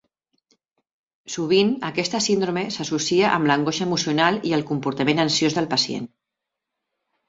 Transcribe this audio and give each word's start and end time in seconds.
Sovint, 1.33 1.69
aquesta 1.91 2.23
síndrome 2.29 2.65
s'associa 2.79 3.29
amb 3.37 3.53
l'angoixa 3.53 3.87
emocional 3.89 4.43
i 4.53 4.59
el 4.61 4.69
comportament 4.75 5.27
ansiós 5.29 5.61
del 5.63 5.75
pacient. 5.79 6.15